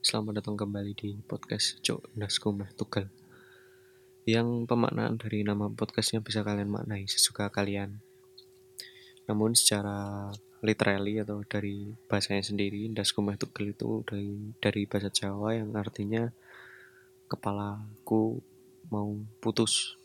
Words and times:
Selamat 0.00 0.40
datang 0.40 0.56
kembali 0.56 0.96
di 0.96 1.12
podcast 1.28 1.76
Cok 1.84 2.16
Naskumah 2.16 2.72
Tugal. 2.72 3.12
Yang 4.24 4.64
pemaknaan 4.64 5.20
dari 5.20 5.44
nama 5.44 5.68
podcastnya 5.68 6.24
bisa 6.24 6.40
kalian 6.40 6.72
maknai 6.72 7.04
sesuka 7.04 7.52
kalian. 7.52 8.00
Namun 9.28 9.52
secara 9.52 10.32
literally 10.64 11.20
atau 11.20 11.44
dari 11.44 11.92
bahasanya 12.08 12.40
sendiri 12.40 12.88
Naskumah 12.88 13.36
Tugal 13.36 13.76
itu 13.76 14.00
dari, 14.08 14.56
dari 14.56 14.88
bahasa 14.88 15.12
Jawa 15.12 15.60
yang 15.60 15.76
artinya 15.76 16.32
Kepalaku 17.28 18.40
mau 18.88 19.20
putus. 19.44 20.00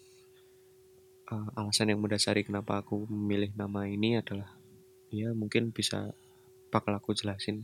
Uh, 1.31 1.55
Alasan 1.55 1.95
yang 1.95 2.03
mendasari 2.03 2.43
kenapa 2.43 2.83
aku 2.83 3.07
memilih 3.07 3.55
nama 3.55 3.87
ini 3.87 4.19
adalah 4.19 4.51
Ya 5.07 5.31
mungkin 5.31 5.71
bisa 5.71 6.11
bakal 6.67 6.99
aku 6.99 7.15
jelasin 7.15 7.63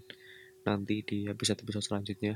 nanti 0.62 1.02
di 1.02 1.26
episode-episode 1.26 1.86
selanjutnya. 1.86 2.36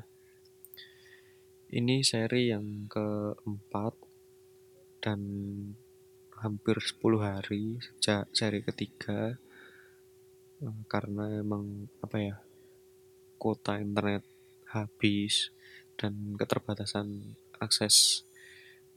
Ini 1.76 2.06
seri 2.06 2.54
yang 2.54 2.86
keempat 2.90 3.94
dan 5.02 5.22
hampir 6.42 6.78
10 6.82 7.22
hari 7.22 7.78
sejak 7.80 8.30
seri 8.36 8.60
ketiga 8.66 9.38
eh, 10.62 10.80
karena 10.90 11.42
emang 11.42 11.90
apa 12.04 12.18
ya 12.20 12.36
kuota 13.40 13.78
internet 13.80 14.26
habis 14.74 15.54
dan 15.96 16.36
keterbatasan 16.36 17.38
akses 17.62 18.28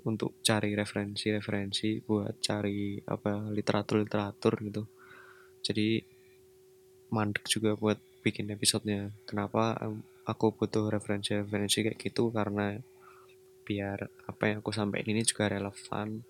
untuk 0.03 0.39
cari 0.43 0.75
referensi-referensi 0.75 2.03
buat 2.03 2.39
cari 2.43 2.99
apa 3.07 3.51
literatur-literatur 3.51 4.55
gitu 4.67 4.83
jadi 5.63 6.03
mandek 7.11 7.45
juga 7.47 7.75
buat 7.75 7.99
bikin 8.29 8.53
episodenya. 8.53 9.09
Kenapa 9.25 9.81
aku 10.29 10.53
butuh 10.53 10.93
referensi-referensi 10.93 11.89
kayak 11.89 11.97
gitu? 11.97 12.29
Karena 12.29 12.77
biar 13.65 14.13
apa 14.29 14.53
yang 14.53 14.61
aku 14.61 14.77
sampaikan 14.77 15.17
ini 15.17 15.25
juga 15.25 15.49
relevan 15.49 16.21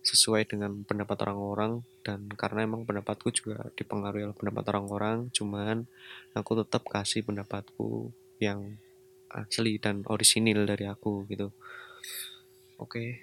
sesuai 0.00 0.48
dengan 0.48 0.80
pendapat 0.88 1.28
orang-orang. 1.28 1.84
Dan 2.00 2.32
karena 2.32 2.64
emang 2.64 2.88
pendapatku 2.88 3.28
juga 3.36 3.68
dipengaruhi 3.76 4.24
oleh 4.24 4.36
pendapat 4.36 4.64
orang-orang 4.72 5.28
cuman 5.36 5.84
aku 6.32 6.64
tetap 6.64 6.88
kasih 6.88 7.20
pendapatku 7.20 8.08
yang 8.40 8.80
asli 9.30 9.78
dan 9.78 10.02
orisinil 10.08 10.64
dari 10.64 10.88
aku 10.88 11.28
gitu. 11.28 11.52
Oke. 12.80 13.20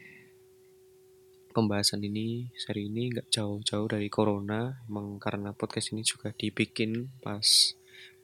Pembahasan 1.52 2.06
ini 2.06 2.53
seri 2.53 2.86
ini 2.86 3.09
nggak 3.09 3.34
jauh-jauh 3.34 3.90
dari 3.90 4.14
corona. 4.14 4.78
Emang 4.86 5.18
karena 5.18 5.58
podcast 5.58 5.90
ini 5.98 6.06
juga 6.06 6.30
dibikin 6.30 7.09
pas 7.18 7.73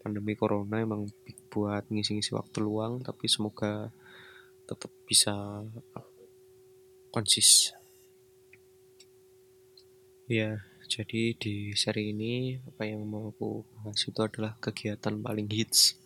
pandemi 0.03 0.35
corona 0.35 0.83
emang 0.83 1.07
buat 1.47 1.87
ngisi-ngisi 1.87 2.35
waktu 2.35 2.59
luang 2.59 2.99
tapi 2.99 3.31
semoga 3.31 3.89
tetap 4.67 4.91
bisa 5.07 5.63
konsis. 7.09 7.71
Ya 10.27 10.59
jadi 10.93 11.33
di 11.33 11.73
seri 11.73 12.13
ini 12.13 12.59
apa 12.59 12.85
yang 12.85 13.07
mau 13.07 13.33
aku 13.33 13.65
bahas 13.71 14.03
itu 14.03 14.19
adalah 14.19 14.59
kegiatan 14.61 15.17
paling 15.23 15.49
hits 15.49 15.97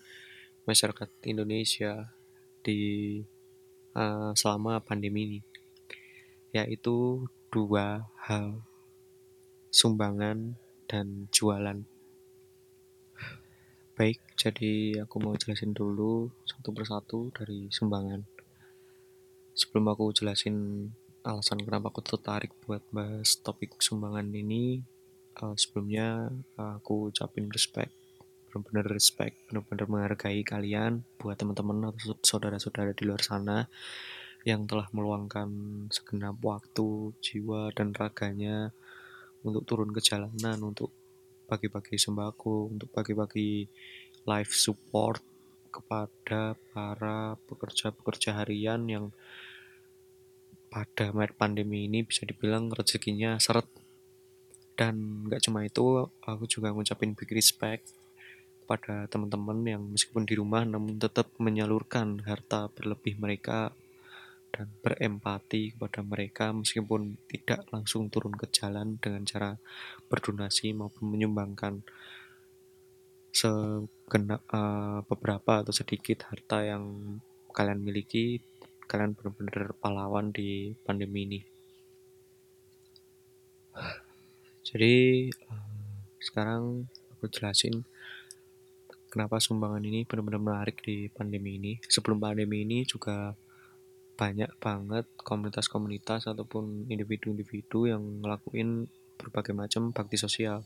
masyarakat 0.63 1.09
Indonesia 1.27 2.13
di 2.63 3.19
uh, 3.97 4.31
selama 4.31 4.79
pandemi 4.79 5.27
ini 5.27 5.39
yaitu 6.55 7.27
dua 7.51 8.07
hal 8.23 8.63
sumbangan 9.73 10.55
dan 10.87 11.27
jualan 11.35 11.83
Baik, 13.97 14.21
jadi 14.37 15.01
aku 15.01 15.17
mau 15.17 15.33
jelasin 15.33 15.73
dulu 15.73 16.29
satu 16.45 16.69
persatu 16.69 17.33
dari 17.33 17.65
sumbangan. 17.73 18.21
Sebelum 19.57 19.89
aku 19.89 20.13
jelasin 20.13 20.85
alasan 21.25 21.57
kenapa 21.65 21.89
aku 21.89 22.05
tertarik 22.05 22.53
buat 22.61 22.85
bahas 22.93 23.41
topik 23.41 23.73
sumbangan 23.81 24.29
ini, 24.29 24.85
uh, 25.41 25.57
sebelumnya 25.57 26.29
uh, 26.61 26.77
aku 26.77 27.09
ucapin 27.09 27.49
respect, 27.49 27.89
benar-benar 28.45 28.85
respect, 28.85 29.33
benar-benar 29.49 29.89
menghargai 29.89 30.45
kalian 30.45 31.01
buat 31.17 31.33
teman-teman 31.33 31.89
atau 31.89 32.13
saudara-saudara 32.21 32.93
di 32.93 33.01
luar 33.01 33.25
sana 33.25 33.65
yang 34.45 34.69
telah 34.69 34.85
meluangkan 34.93 35.49
segenap 35.89 36.37
waktu, 36.45 37.17
jiwa, 37.17 37.73
dan 37.73 37.97
raganya 37.97 38.69
untuk 39.41 39.65
turun 39.65 39.89
ke 39.89 40.05
jalanan, 40.05 40.61
untuk 40.61 40.93
bagi-bagi 41.47 41.95
sembako, 41.95 42.75
untuk 42.75 42.91
bagi-bagi 42.91 43.65
life 44.27 44.51
support 44.51 45.23
kepada 45.71 46.53
para 46.75 47.39
pekerja-pekerja 47.47 48.43
harian 48.43 48.83
yang 48.85 49.05
pada 50.67 51.09
pandemi 51.33 51.87
ini 51.87 52.03
bisa 52.03 52.27
dibilang 52.27 52.69
rezekinya 52.69 53.39
seret. 53.39 53.65
Dan 54.77 55.25
nggak 55.25 55.41
cuma 55.47 55.65
itu 55.65 56.05
aku 56.21 56.45
juga 56.45 56.69
ngucapin 56.69 57.17
big 57.17 57.31
respect 57.33 57.89
pada 58.67 59.07
teman-teman 59.07 59.63
yang 59.63 59.81
meskipun 59.87 60.27
di 60.27 60.35
rumah 60.35 60.67
namun 60.67 60.99
tetap 60.99 61.31
menyalurkan 61.39 62.19
harta 62.27 62.67
berlebih 62.75 63.15
mereka 63.15 63.71
dan 64.57 64.73
berempati 64.81 65.77
kepada 65.77 66.01
mereka 66.01 66.49
meskipun 66.49 67.13
tidak 67.29 67.69
langsung 67.69 68.09
turun 68.09 68.33
ke 68.33 68.49
jalan 68.49 68.97
dengan 68.97 69.21
cara 69.21 69.53
berdonasi 70.09 70.73
maupun 70.73 71.13
menyumbangkan 71.13 71.85
segenap 73.29 74.41
uh, 74.49 75.05
beberapa 75.05 75.61
atau 75.61 75.69
sedikit 75.69 76.25
harta 76.25 76.65
yang 76.65 77.17
kalian 77.53 77.85
miliki 77.85 78.41
kalian 78.89 79.13
benar-benar 79.13 79.77
pahlawan 79.77 80.33
di 80.33 80.73
pandemi 80.81 81.29
ini. 81.29 81.39
Jadi 84.65 85.29
uh, 85.29 86.01
sekarang 86.17 86.89
aku 87.13 87.29
jelasin 87.29 87.85
kenapa 89.13 89.37
sumbangan 89.37 89.85
ini 89.85 90.01
benar-benar 90.01 90.41
menarik 90.41 90.81
di 90.81 91.05
pandemi 91.13 91.61
ini. 91.61 91.73
Sebelum 91.85 92.17
pandemi 92.17 92.65
ini 92.65 92.89
juga 92.89 93.37
banyak 94.17 94.49
banget 94.57 95.05
komunitas-komunitas 95.21 96.25
ataupun 96.25 96.89
individu-individu 96.89 97.93
yang 97.93 98.01
ngelakuin 98.25 98.89
berbagai 99.21 99.53
macam 99.53 99.93
bakti 99.93 100.17
sosial. 100.17 100.65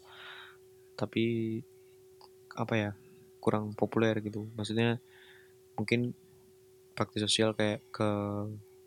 Tapi 0.95 1.59
apa 2.55 2.73
ya 2.79 2.91
kurang 3.43 3.75
populer 3.75 4.15
gitu. 4.23 4.47
Maksudnya 4.55 5.03
mungkin 5.75 6.15
bakti 6.95 7.19
sosial 7.19 7.51
kayak 7.51 7.83
ke 7.91 8.09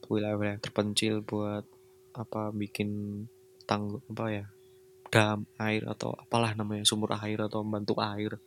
wilayah-wilayah 0.09 0.61
terpencil 0.61 1.21
buat 1.21 1.65
apa 2.17 2.49
bikin 2.55 3.25
tang 3.69 4.01
apa 4.09 4.25
ya 4.33 4.47
dam 5.13 5.45
air 5.61 5.85
atau 5.89 6.17
apalah 6.17 6.57
namanya 6.57 6.89
sumur 6.89 7.13
air 7.21 7.37
atau 7.45 7.61
membantu 7.61 8.01
air. 8.01 8.41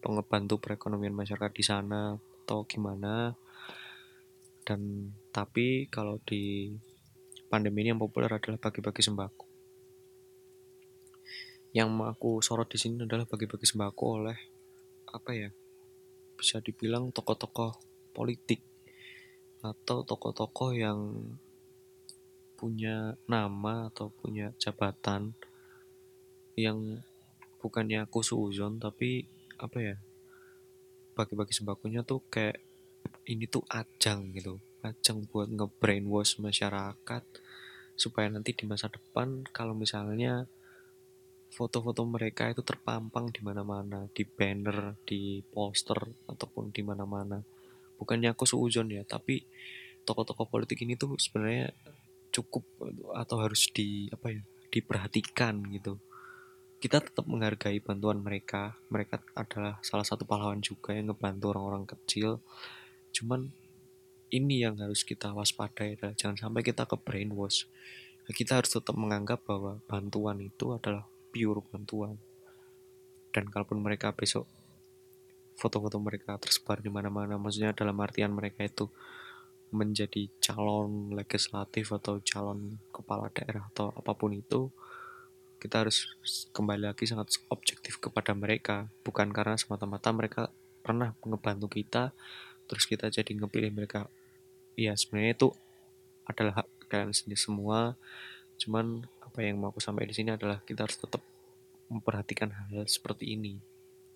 Atau 0.00 0.16
ngebantu 0.16 0.56
perekonomian 0.56 1.14
masyarakat 1.14 1.52
di 1.52 1.64
sana 1.64 2.16
atau 2.42 2.64
gimana 2.66 3.36
dan 4.62 5.10
tapi 5.34 5.90
kalau 5.90 6.22
di 6.22 6.74
pandemi 7.50 7.84
ini 7.84 7.92
yang 7.92 8.00
populer 8.00 8.30
adalah 8.30 8.56
bagi-bagi 8.56 9.02
sembako. 9.02 9.46
Yang 11.72 11.88
aku 11.88 12.30
sorot 12.44 12.68
di 12.68 12.78
sini 12.78 13.04
adalah 13.04 13.26
bagi-bagi 13.28 13.66
sembako 13.66 14.04
oleh 14.22 14.38
apa 15.12 15.30
ya 15.36 15.50
bisa 16.36 16.64
dibilang 16.64 17.12
tokoh-tokoh 17.12 17.76
politik 18.16 18.64
atau 19.62 20.02
tokoh-tokoh 20.02 20.74
yang 20.74 20.98
punya 22.58 23.14
nama 23.30 23.90
atau 23.92 24.10
punya 24.10 24.54
jabatan 24.58 25.34
yang 26.58 27.02
bukannya 27.62 28.02
aku 28.02 28.26
suzon 28.26 28.82
tapi 28.82 29.26
apa 29.58 29.78
ya 29.78 29.96
bagi-bagi 31.14 31.54
sembakonya 31.54 32.02
tuh 32.02 32.24
kayak 32.26 32.71
ini 33.28 33.46
tuh 33.46 33.62
ajang 33.70 34.34
gitu 34.34 34.58
ajang 34.82 35.30
buat 35.30 35.46
nge-brainwash 35.46 36.42
masyarakat 36.42 37.24
supaya 37.94 38.26
nanti 38.26 38.50
di 38.50 38.66
masa 38.66 38.90
depan 38.90 39.46
kalau 39.54 39.78
misalnya 39.78 40.50
foto-foto 41.52 42.02
mereka 42.02 42.50
itu 42.50 42.64
terpampang 42.64 43.30
di 43.30 43.40
mana-mana 43.44 44.08
di 44.10 44.24
banner 44.26 44.98
di 45.06 45.44
poster 45.44 46.00
ataupun 46.26 46.72
di 46.74 46.82
mana-mana. 46.82 47.38
Bukannya 48.00 48.34
aku 48.34 48.42
suujon 48.48 48.90
ya 48.90 49.06
tapi 49.06 49.44
tokoh-tokoh 50.02 50.50
politik 50.50 50.82
ini 50.82 50.98
tuh 50.98 51.14
sebenarnya 51.14 51.70
cukup 52.32 52.64
atau 53.14 53.36
harus 53.38 53.70
di 53.70 54.10
apa 54.10 54.34
ya 54.34 54.42
diperhatikan 54.72 55.62
gitu. 55.70 56.00
Kita 56.82 56.98
tetap 56.98 57.30
menghargai 57.30 57.78
bantuan 57.78 58.18
mereka 58.18 58.74
mereka 58.90 59.22
adalah 59.38 59.78
salah 59.86 60.02
satu 60.02 60.26
pahlawan 60.26 60.58
juga 60.58 60.96
yang 60.96 61.12
ngebantu 61.12 61.54
orang-orang 61.54 61.86
kecil 61.86 62.42
cuman 63.12 63.52
ini 64.32 64.64
yang 64.64 64.80
harus 64.80 65.04
kita 65.04 65.36
waspadai 65.36 66.00
adalah 66.00 66.16
jangan 66.16 66.48
sampai 66.48 66.64
kita 66.64 66.88
ke 66.88 66.96
brainwash. 66.96 67.68
Kita 68.32 68.56
harus 68.56 68.72
tetap 68.72 68.96
menganggap 68.96 69.44
bahwa 69.44 69.84
bantuan 69.84 70.40
itu 70.40 70.72
adalah 70.72 71.04
pure 71.28 71.60
bantuan. 71.68 72.16
Dan 73.28 73.52
kalaupun 73.52 73.84
mereka 73.84 74.16
besok 74.16 74.48
foto-foto 75.60 76.00
mereka 76.00 76.40
tersebar 76.40 76.80
di 76.80 76.88
mana-mana 76.88 77.36
maksudnya 77.36 77.76
dalam 77.76 77.94
artian 78.00 78.32
mereka 78.32 78.64
itu 78.64 78.88
menjadi 79.72 80.28
calon 80.40 81.12
legislatif 81.12 81.92
atau 81.92 82.20
calon 82.24 82.76
kepala 82.92 83.28
daerah 83.32 83.68
atau 83.72 83.92
apa 83.92 84.12
pun 84.12 84.36
itu 84.36 84.68
kita 85.56 85.86
harus 85.86 86.12
kembali 86.50 86.90
lagi 86.90 87.06
sangat 87.06 87.38
objektif 87.46 88.02
kepada 88.02 88.34
mereka. 88.34 88.90
Bukan 89.06 89.30
karena 89.30 89.54
semata-mata 89.54 90.10
mereka 90.10 90.50
pernah 90.82 91.14
ngebantu 91.22 91.70
kita 91.70 92.10
terus 92.72 92.88
kita 92.88 93.12
jadi 93.12 93.36
ngepilih 93.36 93.68
mereka. 93.68 94.08
Ya 94.80 94.96
sebenarnya 94.96 95.36
itu 95.36 95.48
adalah 96.24 96.64
hak 96.64 96.88
kalian 96.88 97.12
sendiri 97.12 97.36
semua. 97.36 98.00
Cuman 98.56 99.04
apa 99.20 99.44
yang 99.44 99.60
mau 99.60 99.68
aku 99.68 99.84
sampaikan 99.84 100.08
di 100.08 100.16
sini 100.16 100.30
adalah 100.32 100.64
kita 100.64 100.88
harus 100.88 100.96
tetap 100.96 101.20
memperhatikan 101.92 102.48
hal-hal 102.48 102.88
seperti 102.88 103.36
ini. 103.36 103.60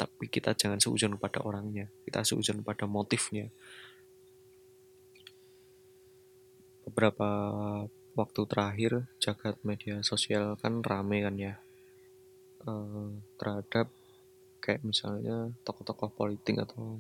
Tapi 0.01 0.33
kita 0.33 0.57
jangan 0.57 0.81
seujun 0.81 1.21
pada 1.21 1.45
orangnya 1.45 1.93
kita 2.09 2.25
seujun 2.25 2.65
pada 2.65 2.89
motifnya. 2.89 3.53
Beberapa 6.89 7.29
waktu 8.17 8.41
terakhir 8.49 9.05
jagat 9.21 9.61
media 9.61 10.01
sosial 10.01 10.57
kan 10.57 10.81
rame 10.81 11.21
kan 11.21 11.37
ya 11.37 11.61
eh, 12.65 13.11
terhadap 13.37 13.93
kayak 14.65 14.81
misalnya 14.81 15.53
tokoh-tokoh 15.69 16.09
politik 16.17 16.57
atau 16.65 16.97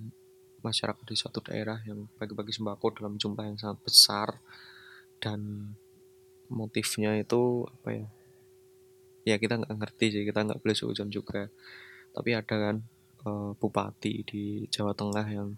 masyarakat 0.67 1.05
di 1.07 1.15
suatu 1.15 1.39
daerah 1.47 1.79
yang 1.87 2.11
bagi-bagi 2.19 2.51
sembako 2.51 2.99
dalam 2.99 3.15
jumlah 3.15 3.47
yang 3.47 3.59
sangat 3.59 3.79
besar 3.87 4.29
dan 5.23 5.71
motifnya 6.51 7.15
itu 7.15 7.67
apa 7.71 7.91
ya? 7.95 8.07
Ya 9.27 9.37
kita 9.39 9.59
nggak 9.63 9.75
ngerti 9.79 10.07
sih 10.11 10.23
kita 10.27 10.43
nggak 10.43 10.61
boleh 10.63 10.75
seujun 10.75 11.11
juga. 11.11 11.47
Tapi 12.11 12.31
ada 12.35 12.55
kan 12.55 12.77
uh, 13.27 13.55
bupati 13.55 14.27
di 14.27 14.67
Jawa 14.71 14.95
Tengah 14.95 15.27
yang 15.31 15.55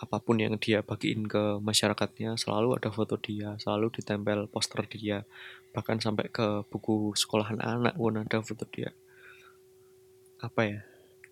apa 0.00 0.16
pun 0.18 0.40
yang 0.40 0.56
dia 0.56 0.80
bagiin 0.80 1.28
ke 1.28 1.60
masyarakatnya 1.60 2.40
selalu 2.40 2.80
ada 2.80 2.88
foto 2.88 3.20
dia 3.20 3.54
selalu 3.62 3.94
ditempel 3.94 4.50
poster 4.50 4.82
dia. 4.90 5.22
Bahkan 5.70 6.02
sampai 6.02 6.32
ke 6.32 6.66
buku 6.66 7.14
sekolahan 7.14 7.60
anak 7.62 7.94
pun 7.94 8.18
ada 8.18 8.42
foto 8.42 8.66
dia. 8.66 8.90
Apa 10.42 10.60
ya? 10.66 10.80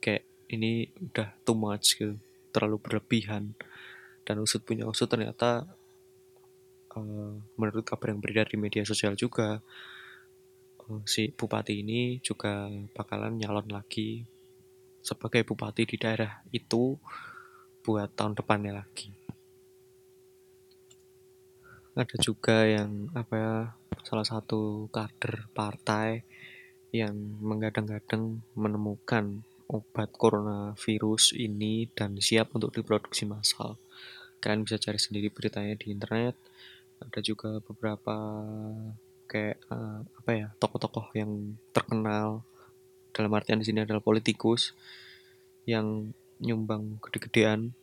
Kayak 0.02 0.24
ini 0.52 0.90
udah 1.02 1.34
too 1.42 1.58
much 1.58 1.98
gitu 1.98 2.18
terlalu 2.56 2.80
berlebihan 2.80 3.52
dan 4.24 4.40
usut 4.40 4.64
punya 4.64 4.88
usut 4.88 5.12
ternyata 5.12 5.68
uh, 6.96 7.32
menurut 7.60 7.84
kabar 7.84 8.16
yang 8.16 8.24
beredar 8.24 8.48
di 8.48 8.56
media 8.56 8.82
sosial 8.88 9.12
juga 9.12 9.60
uh, 10.88 11.02
si 11.04 11.28
bupati 11.28 11.84
ini 11.84 12.16
juga 12.24 12.72
bakalan 12.96 13.36
nyalon 13.36 13.68
lagi 13.68 14.24
sebagai 15.04 15.46
bupati 15.46 15.86
di 15.86 15.96
daerah 16.00 16.42
itu 16.50 16.98
buat 17.86 18.10
tahun 18.18 18.34
depannya 18.34 18.82
lagi. 18.82 19.14
Ada 21.94 22.18
juga 22.18 22.66
yang 22.66 23.14
apa 23.14 23.34
ya 23.38 23.54
salah 24.02 24.26
satu 24.26 24.90
kader 24.90 25.46
partai 25.54 26.26
yang 26.90 27.14
menggadang-gadang 27.38 28.42
menemukan 28.58 29.46
obat 29.66 30.14
coronavirus 30.14 31.34
ini 31.34 31.90
dan 31.90 32.18
siap 32.22 32.54
untuk 32.54 32.70
diproduksi 32.74 33.26
massal. 33.26 33.78
Kalian 34.38 34.62
bisa 34.62 34.78
cari 34.78 34.98
sendiri 34.98 35.28
beritanya 35.32 35.74
di 35.74 35.90
internet. 35.90 36.38
Ada 37.02 37.20
juga 37.20 37.58
beberapa 37.60 38.14
kayak 39.26 39.58
uh, 39.68 40.00
apa 40.22 40.30
ya 40.32 40.48
tokoh-tokoh 40.62 41.10
yang 41.18 41.58
terkenal 41.74 42.46
dalam 43.10 43.34
artian 43.34 43.58
di 43.58 43.66
sini 43.66 43.82
adalah 43.82 44.00
politikus 44.00 44.72
yang 45.66 46.14
nyumbang 46.38 47.02
gede-gedean 47.02 47.74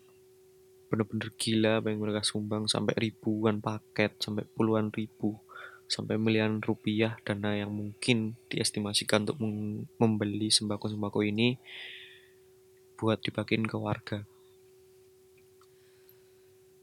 bener-bener 0.88 1.34
gila 1.36 1.82
apa 1.82 1.90
yang 1.90 2.06
mereka 2.06 2.22
sumbang 2.22 2.70
sampai 2.70 2.94
ribuan 2.96 3.58
paket 3.60 4.14
sampai 4.22 4.46
puluhan 4.46 4.94
ribu 4.94 5.42
sampai 5.88 6.18
miliaran 6.18 6.64
rupiah 6.64 7.20
dana 7.22 7.54
yang 7.54 7.70
mungkin 7.70 8.34
diestimasikan 8.50 9.28
untuk 9.30 9.38
membeli 10.00 10.50
sembako-sembako 10.50 11.20
ini 11.28 11.60
buat 12.98 13.20
dibagiin 13.20 13.68
ke 13.68 13.78
warga. 13.78 14.20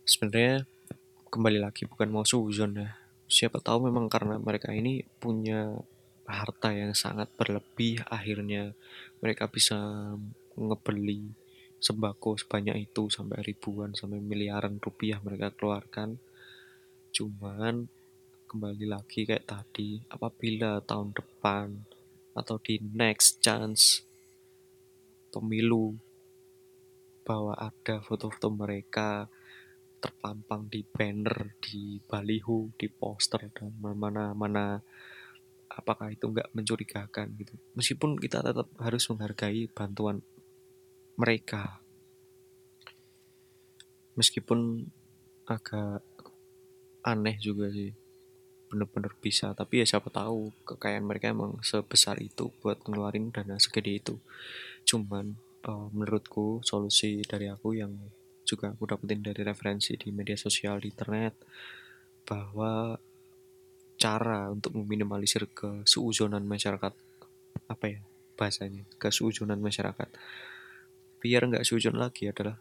Sebenarnya 0.05 0.67
kembali 1.31 1.59
lagi 1.63 1.87
bukan 1.87 2.11
mau 2.11 2.27
suzon 2.27 2.77
ya. 2.77 2.91
Siapa 3.31 3.63
tahu 3.63 3.87
memang 3.87 4.11
karena 4.11 4.37
mereka 4.43 4.75
ini 4.75 5.07
punya 5.23 5.71
harta 6.27 6.71
yang 6.71 6.95
sangat 6.95 7.31
berlebih 7.35 8.03
akhirnya 8.07 8.75
mereka 9.19 9.51
bisa 9.51 9.79
ngebeli 10.55 11.31
sembako 11.81 12.37
sebanyak 12.37 12.91
itu 12.93 13.09
sampai 13.09 13.41
ribuan 13.41 13.97
sampai 13.97 14.21
miliaran 14.21 14.77
rupiah 14.83 15.23
mereka 15.25 15.55
keluarkan. 15.57 16.21
Cuman 17.11 17.89
kembali 18.51 18.91
lagi 18.91 19.23
kayak 19.23 19.47
tadi. 19.47 20.03
Apabila 20.11 20.83
tahun 20.83 21.15
depan 21.15 21.71
atau 22.35 22.59
di 22.59 22.83
next 22.83 23.39
chance 23.39 24.03
pemilu 25.31 25.95
bahwa 27.23 27.55
ada 27.55 28.03
foto-foto 28.03 28.51
mereka 28.51 29.31
terpampang 30.03 30.67
di 30.67 30.83
banner, 30.83 31.55
di 31.63 32.03
baliho, 32.03 32.75
di 32.75 32.91
poster 32.91 33.55
dan 33.55 33.71
mana-mana 33.79 34.83
apakah 35.71 36.11
itu 36.11 36.27
nggak 36.27 36.51
mencurigakan 36.51 37.31
gitu. 37.39 37.55
Meskipun 37.79 38.19
kita 38.19 38.43
tetap 38.43 38.67
harus 38.83 39.07
menghargai 39.15 39.71
bantuan 39.71 40.19
mereka. 41.15 41.79
Meskipun 44.19 44.91
agak 45.47 46.03
aneh 47.07 47.39
juga 47.39 47.71
sih 47.71 48.10
bener-bener 48.71 49.11
bisa. 49.19 49.51
Tapi 49.53 49.83
ya 49.83 49.87
siapa 49.87 50.09
tahu 50.09 50.55
kekayaan 50.65 51.03
mereka 51.03 51.35
emang 51.35 51.59
sebesar 51.61 52.23
itu 52.23 52.55
buat 52.63 52.79
ngeluarin 52.87 53.35
dana 53.35 53.59
segede 53.59 53.99
itu. 53.99 54.15
Cuman 54.87 55.35
uh, 55.67 55.91
menurutku 55.91 56.63
solusi 56.63 57.27
dari 57.27 57.51
aku 57.51 57.75
yang 57.75 57.93
juga 58.47 58.71
aku 58.73 58.87
dapetin 58.87 59.23
dari 59.23 59.43
referensi 59.43 59.99
di 59.99 60.15
media 60.15 60.35
sosial 60.39 60.79
di 60.83 60.91
internet 60.91 61.35
bahwa 62.27 62.99
cara 64.01 64.49
untuk 64.49 64.75
meminimalisir 64.81 65.45
kesuuzonan 65.53 66.43
masyarakat 66.43 66.95
apa 67.69 67.85
ya 67.87 68.01
bahasanya 68.35 68.89
kesuuzonan 68.97 69.61
masyarakat 69.61 70.09
biar 71.21 71.45
nggak 71.53 71.69
suuzon 71.69 72.01
lagi 72.01 72.33
adalah 72.33 72.57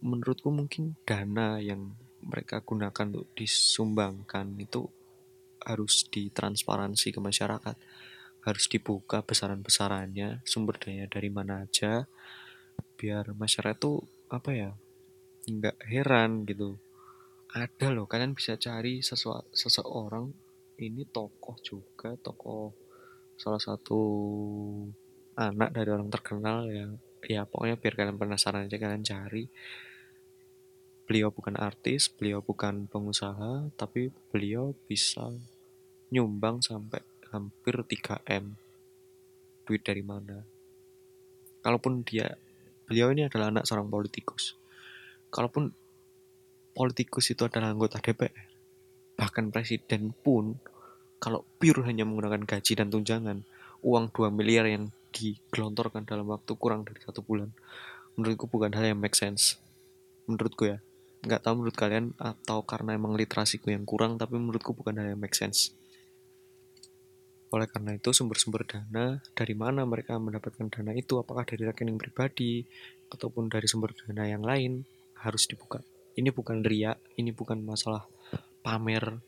menurutku 0.00 0.54
mungkin 0.54 0.94
dana 1.02 1.58
yang 1.58 1.98
mereka 2.22 2.62
gunakan 2.62 3.10
untuk 3.10 3.28
disumbangkan 3.34 4.54
itu 4.62 4.86
harus 5.66 6.06
ditransparansi 6.08 7.10
ke 7.10 7.20
masyarakat 7.20 7.76
harus 8.46 8.70
dibuka 8.70 9.26
besaran-besarannya 9.26 10.46
sumber 10.46 10.78
daya 10.78 11.10
dari 11.10 11.26
mana 11.34 11.66
aja 11.66 12.06
biar 12.94 13.34
masyarakat 13.34 13.74
itu 13.82 13.98
apa 14.30 14.50
ya 14.54 14.70
nggak 15.50 15.76
heran 15.90 16.46
gitu. 16.46 16.78
Ada 17.50 17.90
loh 17.90 18.06
kalian 18.06 18.38
bisa 18.38 18.54
cari 18.54 19.02
sesuatu 19.02 19.50
seseorang 19.50 20.30
ini 20.82 21.08
tokoh 21.10 21.56
juga 21.62 22.14
tokoh 22.18 22.74
salah 23.34 23.60
satu 23.60 24.00
anak 25.36 25.74
dari 25.74 25.88
orang 25.90 26.08
terkenal 26.08 26.70
yang 26.70 26.96
ya 27.26 27.42
pokoknya 27.48 27.76
biar 27.82 27.94
kalian 27.98 28.18
penasaran 28.18 28.70
aja 28.70 28.78
kalian 28.78 29.02
cari. 29.02 29.50
Beliau 31.06 31.34
bukan 31.34 31.58
artis 31.58 32.10
beliau 32.10 32.42
bukan 32.46 32.86
pengusaha 32.86 33.74
tapi 33.74 34.10
beliau 34.30 34.74
bisa 34.86 35.34
nyumbang 36.12 36.62
sampai 36.62 37.02
hampir 37.34 37.74
3M 37.82 38.54
duit 39.66 39.82
dari 39.82 40.02
mana? 40.06 40.42
Kalaupun 41.62 42.06
dia 42.06 42.38
beliau 42.86 43.10
ini 43.10 43.26
adalah 43.26 43.50
anak 43.50 43.66
seorang 43.66 43.90
politikus. 43.90 44.54
Kalaupun 45.34 45.74
politikus 46.76 47.32
itu 47.34 47.42
adalah 47.42 47.74
anggota 47.74 47.98
DPR 47.98 48.56
bahkan 49.16 49.48
presiden 49.48 50.12
pun 50.12 50.60
kalau 51.16 51.42
pure 51.56 51.88
hanya 51.88 52.04
menggunakan 52.04 52.44
gaji 52.44 52.76
dan 52.76 52.92
tunjangan 52.92 53.48
uang 53.80 54.12
2 54.12 54.28
miliar 54.28 54.68
yang 54.68 54.92
digelontorkan 55.16 56.04
dalam 56.04 56.28
waktu 56.28 56.52
kurang 56.60 56.84
dari 56.84 57.00
satu 57.00 57.24
bulan 57.24 57.48
menurutku 58.20 58.44
bukan 58.44 58.76
hal 58.76 58.92
yang 58.92 59.00
make 59.00 59.16
sense. 59.16 59.56
Menurutku 60.28 60.68
ya. 60.68 60.84
Nggak 61.24 61.40
tahu 61.48 61.64
menurut 61.64 61.76
kalian 61.76 62.12
atau 62.20 62.60
karena 62.64 62.92
emang 62.92 63.16
literasiku 63.16 63.72
yang 63.72 63.88
kurang 63.88 64.20
tapi 64.20 64.36
menurutku 64.36 64.76
bukan 64.76 65.00
hal 65.00 65.16
yang 65.16 65.20
make 65.20 65.34
sense 65.34 65.72
oleh 67.54 67.70
karena 67.70 67.94
itu 67.94 68.10
sumber-sumber 68.10 68.66
dana 68.66 69.22
dari 69.38 69.54
mana 69.54 69.86
mereka 69.86 70.18
mendapatkan 70.18 70.66
dana 70.66 70.90
itu? 70.90 71.22
Apakah 71.22 71.46
dari 71.46 71.62
rekening 71.62 71.94
pribadi 71.94 72.66
ataupun 73.14 73.46
dari 73.46 73.70
sumber 73.70 73.94
dana 73.94 74.26
yang 74.26 74.42
lain 74.42 74.82
harus 75.22 75.46
dibuka? 75.46 75.78
Ini 76.18 76.34
bukan 76.34 76.66
riak 76.66 76.98
ini 77.20 77.30
bukan 77.30 77.62
masalah 77.62 78.02
pamer 78.66 79.22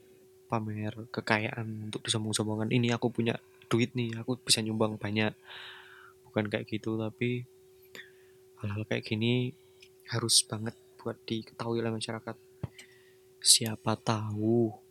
pamer 0.50 1.06
kekayaan 1.14 1.92
untuk 1.92 2.02
disombong-sombongan. 2.02 2.74
Ini 2.74 2.96
aku 2.96 3.12
punya 3.12 3.38
duit 3.70 3.94
nih 3.94 4.18
aku 4.18 4.40
bisa 4.42 4.64
nyumbang 4.64 4.98
banyak. 4.98 5.30
Bukan 6.26 6.50
kayak 6.50 6.66
gitu 6.66 6.98
tapi 6.98 7.46
hal-hal 8.58 8.82
kayak 8.88 9.06
gini 9.06 9.54
harus 10.10 10.42
banget 10.42 10.74
buat 10.98 11.14
diketahui 11.22 11.78
oleh 11.78 11.94
masyarakat. 11.94 12.34
Siapa 13.38 13.94
tahu 13.94 14.87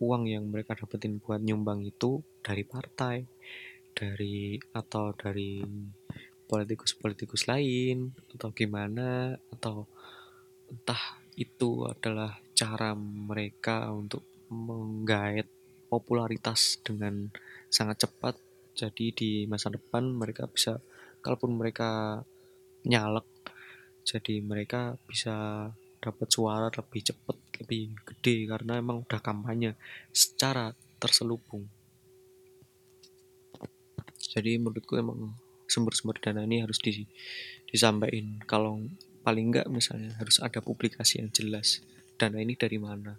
uang 0.00 0.28
yang 0.28 0.44
mereka 0.48 0.76
dapetin 0.76 1.18
buat 1.22 1.40
nyumbang 1.40 1.84
itu 1.84 2.20
dari 2.44 2.62
partai 2.62 3.24
dari 3.96 4.60
atau 4.76 5.16
dari 5.16 5.64
politikus-politikus 6.46 7.48
lain 7.48 8.12
atau 8.36 8.52
gimana 8.52 9.34
atau 9.56 9.88
entah 10.68 11.16
itu 11.40 11.88
adalah 11.88 12.36
cara 12.52 12.92
mereka 12.96 13.88
untuk 13.90 14.22
menggait 14.52 15.48
popularitas 15.88 16.78
dengan 16.84 17.32
sangat 17.72 18.06
cepat. 18.06 18.36
Jadi 18.76 19.06
di 19.16 19.30
masa 19.48 19.72
depan 19.72 20.12
mereka 20.12 20.44
bisa 20.46 20.76
kalaupun 21.24 21.56
mereka 21.56 22.20
nyalek 22.84 23.24
jadi 24.06 24.38
mereka 24.38 24.94
bisa 25.02 25.66
dapat 25.98 26.28
suara 26.30 26.70
lebih 26.70 27.10
cepat 27.10 27.36
lebih 27.60 27.96
gede 28.04 28.48
karena 28.48 28.78
emang 28.78 29.02
udah 29.04 29.20
kampanye 29.20 29.74
secara 30.12 30.72
terselubung. 31.00 31.68
Jadi 34.16 34.60
menurutku 34.60 34.96
emang 35.00 35.32
sumber-sumber 35.66 36.16
dana 36.20 36.44
ini 36.44 36.62
harus 36.62 36.78
di, 36.80 37.04
disampaikan. 37.68 38.40
Kalau 38.44 38.80
paling 39.26 39.50
enggak 39.50 39.66
misalnya 39.68 40.14
harus 40.20 40.38
ada 40.38 40.62
publikasi 40.62 41.20
yang 41.20 41.30
jelas 41.34 41.82
dana 42.16 42.40
ini 42.40 42.56
dari 42.56 42.76
mana? 42.80 43.16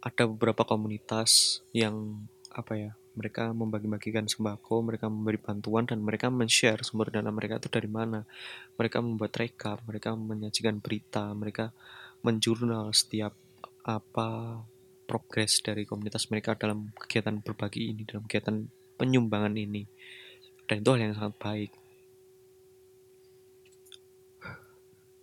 Ada 0.00 0.24
beberapa 0.28 0.64
komunitas 0.64 1.60
yang 1.76 2.24
apa 2.50 2.74
ya 2.74 2.92
mereka 3.18 3.50
membagi-bagikan 3.50 4.30
sembako, 4.30 4.86
mereka 4.86 5.10
memberi 5.10 5.36
bantuan 5.36 5.84
dan 5.84 5.98
mereka 6.00 6.30
men-share 6.30 6.80
sumber 6.86 7.10
dana 7.10 7.28
mereka 7.34 7.58
itu 7.58 7.68
dari 7.68 7.90
mana. 7.90 8.22
Mereka 8.78 9.02
membuat 9.02 9.34
rekap, 9.36 9.82
mereka 9.84 10.14
menyajikan 10.14 10.78
berita, 10.78 11.28
mereka 11.34 11.74
menjurnal 12.20 12.92
setiap 12.92 13.32
apa 13.84 14.60
progres 15.10 15.58
dari 15.58 15.82
komunitas 15.82 16.30
mereka 16.30 16.54
dalam 16.54 16.94
kegiatan 16.94 17.42
berbagi 17.42 17.90
ini, 17.90 18.06
dalam 18.06 18.24
kegiatan 18.30 18.70
penyumbangan 18.94 19.58
ini. 19.58 19.82
Dan 20.70 20.86
itu 20.86 20.88
hal 20.94 21.02
yang 21.02 21.18
sangat 21.18 21.34
baik. 21.42 21.72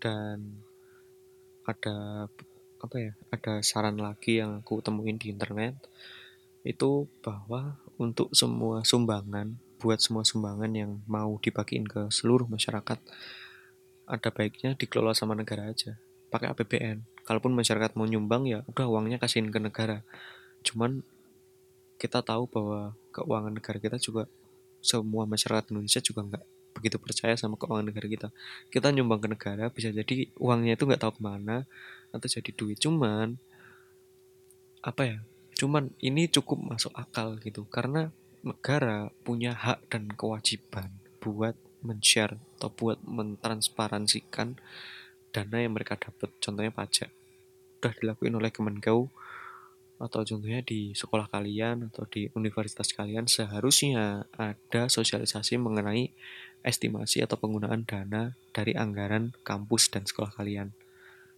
Dan 0.04 0.60
ada 1.64 2.28
apa 2.84 2.96
ya? 3.00 3.16
Ada 3.32 3.64
saran 3.64 3.96
lagi 4.02 4.44
yang 4.44 4.60
aku 4.60 4.84
temuin 4.84 5.16
di 5.16 5.32
internet 5.32 5.80
itu 6.68 7.08
bahwa 7.24 7.80
untuk 7.96 8.28
semua 8.36 8.84
sumbangan, 8.84 9.56
buat 9.80 10.04
semua 10.04 10.28
sumbangan 10.28 10.72
yang 10.76 10.92
mau 11.08 11.40
dibagiin 11.40 11.88
ke 11.88 12.12
seluruh 12.12 12.44
masyarakat, 12.52 13.00
ada 14.04 14.30
baiknya 14.36 14.76
dikelola 14.76 15.16
sama 15.16 15.32
negara 15.32 15.72
aja. 15.72 15.96
Pakai 16.28 16.52
APBN. 16.52 17.04
Kalaupun 17.28 17.56
masyarakat 17.56 17.96
mau 18.00 18.08
nyumbang 18.08 18.48
ya 18.48 18.64
udah 18.72 18.88
uangnya 18.88 19.20
kasihin 19.20 19.52
ke 19.52 19.60
negara. 19.60 20.04
Cuman 20.64 21.04
kita 21.98 22.22
tahu 22.24 22.48
bahwa 22.48 22.94
keuangan 23.12 23.54
negara 23.58 23.78
kita 23.82 23.98
juga 23.98 24.30
semua 24.80 25.26
masyarakat 25.26 25.74
Indonesia 25.74 26.00
juga 26.00 26.22
nggak 26.24 26.44
begitu 26.78 27.02
percaya 27.02 27.34
sama 27.36 27.58
keuangan 27.58 27.90
negara 27.90 28.08
kita. 28.08 28.28
Kita 28.70 28.94
nyumbang 28.94 29.20
ke 29.24 29.28
negara 29.28 29.68
bisa 29.74 29.90
jadi 29.92 30.30
uangnya 30.38 30.78
itu 30.78 30.84
nggak 30.86 31.02
tahu 31.02 31.20
ke 31.20 31.22
mana 31.26 31.66
atau 32.14 32.28
jadi 32.30 32.52
duit. 32.54 32.78
Cuman 32.80 33.36
apa 34.86 35.04
ya 35.04 35.20
Cuman 35.58 35.90
ini 36.06 36.30
cukup 36.30 36.62
masuk 36.62 36.94
akal 36.94 37.42
gitu 37.42 37.66
karena 37.66 38.14
negara 38.46 39.10
punya 39.26 39.58
hak 39.58 39.90
dan 39.90 40.14
kewajiban 40.14 40.94
buat 41.18 41.58
men-share 41.82 42.38
atau 42.62 42.70
buat 42.70 43.02
mentransparansikan 43.02 44.62
dana 45.32 45.58
yang 45.62 45.74
mereka 45.76 46.00
dapat. 46.00 46.32
Contohnya 46.40 46.72
pajak. 46.74 47.10
Udah 47.82 47.94
dilakuin 48.02 48.36
oleh 48.36 48.50
Kemenkeu 48.50 49.10
atau 49.98 50.22
contohnya 50.22 50.62
di 50.62 50.94
sekolah 50.94 51.26
kalian 51.26 51.90
atau 51.90 52.06
di 52.06 52.30
universitas 52.38 52.94
kalian 52.94 53.26
seharusnya 53.26 54.30
ada 54.38 54.94
sosialisasi 54.94 55.58
mengenai 55.58 56.14
estimasi 56.62 57.26
atau 57.26 57.38
penggunaan 57.42 57.82
dana 57.82 58.38
dari 58.54 58.78
anggaran 58.78 59.34
kampus 59.42 59.90
dan 59.90 60.06
sekolah 60.06 60.30
kalian. 60.38 60.70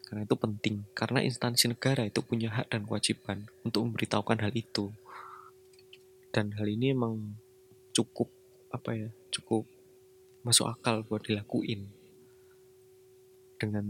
Karena 0.10 0.26
itu 0.26 0.36
penting, 0.36 0.90
karena 0.98 1.22
instansi 1.22 1.70
negara 1.70 2.02
itu 2.02 2.26
punya 2.26 2.50
hak 2.50 2.74
dan 2.74 2.82
kewajiban 2.84 3.46
untuk 3.62 3.86
memberitahukan 3.86 4.42
hal 4.42 4.54
itu. 4.58 4.90
Dan 6.34 6.58
hal 6.58 6.66
ini 6.66 6.98
emang 6.98 7.38
cukup 7.94 8.28
apa 8.74 8.98
ya, 8.98 9.10
cukup 9.30 9.70
masuk 10.42 10.66
akal 10.66 11.06
buat 11.06 11.22
dilakuin. 11.22 11.99
Dengan 13.60 13.86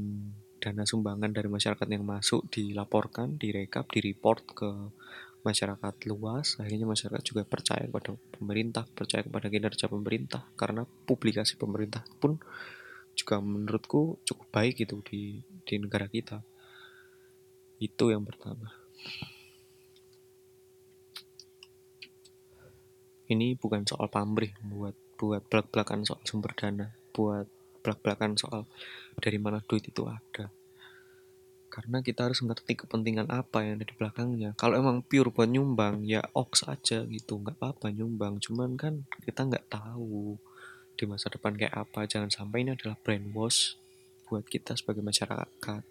dana 0.59 0.83
sumbangan 0.83 1.31
dari 1.31 1.47
masyarakat 1.47 1.87
yang 1.87 2.03
masuk 2.03 2.49
dilaporkan, 2.49 3.37
direkap, 3.37 3.87
direport 3.93 4.43
ke 4.57 4.69
masyarakat 5.45 5.95
luas, 6.11 6.59
akhirnya 6.59 6.83
masyarakat 6.83 7.23
juga 7.23 7.47
percaya 7.47 7.87
kepada 7.87 8.11
pemerintah, 8.35 8.83
percaya 8.91 9.23
kepada 9.23 9.47
kinerja 9.47 9.87
pemerintah, 9.87 10.43
karena 10.59 10.83
publikasi 10.83 11.55
pemerintah 11.55 12.03
pun 12.19 12.35
juga 13.15 13.39
menurutku 13.39 14.19
cukup 14.27 14.47
baik 14.51 14.83
gitu 14.83 14.99
di 15.03 15.39
di 15.63 15.75
negara 15.79 16.11
kita. 16.11 16.43
Itu 17.79 18.11
yang 18.11 18.27
pertama. 18.27 18.67
Ini 23.29 23.55
bukan 23.61 23.85
soal 23.85 24.09
pamrih 24.09 24.51
buat 24.65 24.97
buat 25.19 25.45
belak-belakan 25.45 26.01
soal 26.07 26.23
sumber 26.25 26.55
dana 26.57 26.89
buat 27.13 27.45
belak-belakan 27.81 28.35
soal 28.35 28.67
dari 29.17 29.37
mana 29.41 29.63
duit 29.63 29.87
itu 29.87 30.05
ada. 30.07 30.51
Karena 31.69 32.01
kita 32.01 32.25
harus 32.25 32.41
ngerti 32.41 32.83
kepentingan 32.83 33.29
apa 33.29 33.61
yang 33.61 33.77
ada 33.77 33.85
di 33.85 33.93
belakangnya. 33.93 34.57
Kalau 34.57 34.75
emang 34.75 35.05
pure 35.05 35.29
buat 35.29 35.47
nyumbang 35.47 36.01
ya 36.01 36.25
oks 36.33 36.65
aja 36.65 37.05
gitu. 37.05 37.39
Nggak 37.39 37.61
apa-apa 37.61 37.93
nyumbang. 37.93 38.41
Cuman 38.41 38.73
kan 38.73 39.05
kita 39.21 39.45
nggak 39.45 39.69
tahu 39.69 40.35
di 40.97 41.05
masa 41.05 41.29
depan 41.29 41.53
kayak 41.53 41.77
apa. 41.77 42.09
Jangan 42.09 42.33
sampai 42.33 42.65
ini 42.65 42.73
adalah 42.73 42.97
brainwash 42.97 43.77
buat 44.25 44.49
kita 44.49 44.73
sebagai 44.75 45.05
masyarakat. 45.05 45.83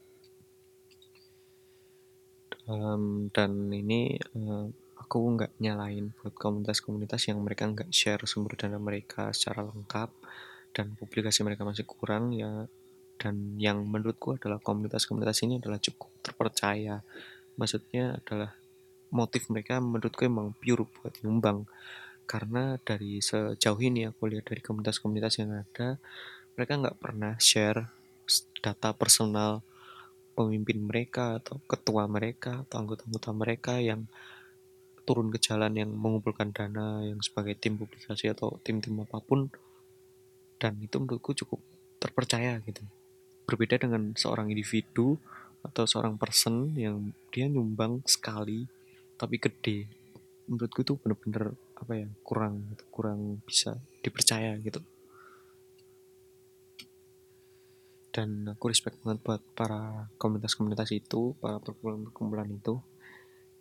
Um, 2.69 3.33
dan 3.33 3.73
ini 3.73 4.21
uh, 4.37 4.69
aku 5.01 5.25
nggak 5.41 5.57
nyalain 5.63 6.13
buat 6.21 6.37
komunitas-komunitas 6.37 7.33
yang 7.33 7.41
mereka 7.41 7.65
nggak 7.65 7.89
share 7.89 8.21
sumber 8.29 8.61
dana 8.61 8.77
mereka 8.77 9.33
secara 9.33 9.65
lengkap 9.65 10.13
dan 10.73 10.95
publikasi 10.95 11.43
mereka 11.45 11.67
masih 11.67 11.85
kurang 11.89 12.33
ya. 12.35 12.67
Dan 13.19 13.59
yang 13.59 13.83
menurutku 13.83 14.39
adalah 14.39 14.63
komunitas-komunitas 14.63 15.43
ini 15.43 15.59
adalah 15.59 15.83
cukup 15.83 16.11
terpercaya. 16.23 17.03
Maksudnya 17.59 18.15
adalah 18.23 18.55
motif 19.11 19.51
mereka 19.51 19.83
menurutku 19.83 20.23
emang 20.23 20.55
pure 20.55 20.87
buat 20.87 21.19
nyumbang. 21.27 21.67
Karena 22.29 22.77
dari 22.79 23.19
sejauh 23.19 23.81
ini 23.81 24.07
aku 24.07 24.29
lihat 24.31 24.53
dari 24.53 24.61
komunitas-komunitas 24.61 25.41
yang 25.41 25.51
ada 25.57 25.97
mereka 26.55 26.73
nggak 26.79 26.99
pernah 27.01 27.33
share 27.41 27.89
data 28.61 28.93
personal 28.93 29.65
pemimpin 30.37 30.79
mereka 30.85 31.43
atau 31.43 31.59
ketua 31.67 32.07
mereka 32.07 32.63
atau 32.63 32.85
anggota-anggota 32.85 33.31
mereka 33.35 33.75
yang 33.83 34.07
turun 35.09 35.33
ke 35.33 35.41
jalan 35.41 35.73
yang 35.73 35.89
mengumpulkan 35.89 36.53
dana 36.53 37.01
yang 37.01 37.19
sebagai 37.25 37.57
tim 37.57 37.81
publikasi 37.81 38.29
atau 38.29 38.61
tim-tim 38.61 38.93
apa 39.03 39.25
pun 39.25 39.49
dan 40.59 40.77
itu 40.83 40.99
menurutku 40.99 41.33
cukup 41.35 41.63
terpercaya 42.03 42.59
gitu. 42.67 42.83
Berbeda 43.47 43.81
dengan 43.81 44.13
seorang 44.15 44.51
individu 44.51 45.17
atau 45.63 45.87
seorang 45.87 46.19
person 46.19 46.75
yang 46.79 47.15
dia 47.35 47.47
nyumbang 47.51 48.03
sekali 48.07 48.67
tapi 49.19 49.39
gede. 49.39 49.87
Menurutku 50.51 50.83
itu 50.83 50.95
bener-bener 50.99 51.55
apa 51.79 51.93
ya 51.95 52.09
kurang 52.27 52.75
kurang 52.91 53.43
bisa 53.47 53.79
dipercaya 54.03 54.59
gitu. 54.63 54.83
Dan 58.09 58.51
aku 58.51 58.67
respect 58.67 58.99
banget 59.07 59.23
buat 59.23 59.43
para 59.55 60.11
komunitas-komunitas 60.19 60.91
itu 60.91 61.39
para 61.39 61.63
perkumpulan-perkumpulan 61.63 62.51
itu. 62.51 62.83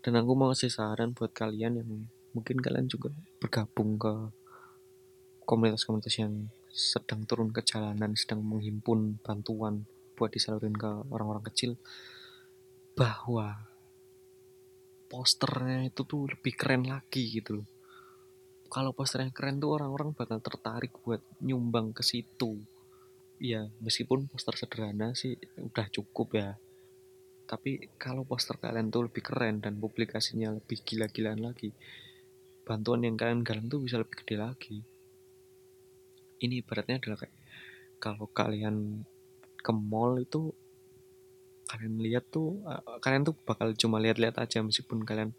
Dan 0.01 0.17
aku 0.17 0.33
mau 0.33 0.49
kasih 0.49 0.73
saran 0.73 1.13
buat 1.13 1.29
kalian 1.35 1.83
yang 1.83 1.89
mungkin 2.33 2.57
kalian 2.57 2.89
juga 2.89 3.13
bergabung 3.37 4.01
ke 4.01 4.13
komunitas-komunitas 5.45 6.15
yang 6.17 6.49
sedang 6.77 7.25
turun 7.25 7.49
ke 7.49 7.65
jalanan 7.65 8.13
sedang 8.13 8.45
menghimpun 8.45 9.17
bantuan 9.25 9.89
buat 10.13 10.29
disalurin 10.29 10.77
ke 10.77 11.09
orang-orang 11.09 11.49
kecil 11.49 11.73
bahwa 12.93 13.65
posternya 15.09 15.89
itu 15.89 16.05
tuh 16.05 16.29
lebih 16.29 16.53
keren 16.53 16.85
lagi 16.85 17.41
gitu 17.41 17.61
loh. 17.61 17.67
Kalau 18.69 18.93
posternya 18.93 19.33
keren 19.33 19.57
tuh 19.57 19.73
orang-orang 19.73 20.13
bakal 20.13 20.37
tertarik 20.37 20.93
buat 21.01 21.25
nyumbang 21.41 21.97
ke 21.97 22.05
situ. 22.05 22.61
Ya 23.41 23.65
meskipun 23.81 24.29
poster 24.29 24.53
sederhana 24.53 25.17
sih 25.17 25.33
udah 25.57 25.87
cukup 25.89 26.37
ya. 26.37 26.61
Tapi 27.49 27.97
kalau 27.97 28.21
poster 28.21 28.61
kalian 28.61 28.93
tuh 28.93 29.09
lebih 29.09 29.25
keren 29.25 29.65
dan 29.65 29.81
publikasinya 29.81 30.53
lebih 30.53 30.85
gila-gilaan 30.85 31.41
lagi 31.41 31.73
bantuan 32.67 33.01
yang 33.07 33.15
kalian 33.15 33.41
galang 33.47 33.71
tuh 33.71 33.79
bisa 33.79 33.95
lebih 33.95 34.19
gede 34.19 34.35
lagi 34.35 34.77
ini 36.43 36.61
ibaratnya 36.61 37.01
adalah 37.01 37.17
kayak 37.25 37.35
kalau 37.97 38.29
kalian 38.29 39.05
ke 39.57 39.71
mall 39.73 40.15
itu 40.21 40.53
kalian 41.67 41.99
lihat 41.99 42.31
tuh 42.31 42.63
uh, 42.63 43.01
kalian 43.03 43.27
tuh 43.27 43.35
bakal 43.43 43.75
cuma 43.75 43.99
lihat-lihat 43.99 44.39
aja 44.39 44.63
meskipun 44.63 45.03
kalian 45.03 45.35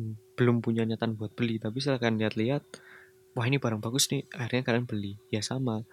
hmm, 0.00 0.34
belum 0.34 0.58
punya 0.64 0.82
niatan 0.82 1.14
buat 1.14 1.30
beli. 1.36 1.62
Tapi 1.62 1.78
setelah 1.78 2.02
kalian 2.02 2.18
lihat-lihat 2.26 2.64
wah 3.38 3.46
ini 3.46 3.62
barang 3.62 3.78
bagus 3.78 4.10
nih 4.10 4.26
akhirnya 4.34 4.66
kalian 4.66 4.86
beli. 4.88 5.14
Ya 5.30 5.44
sama 5.44 5.86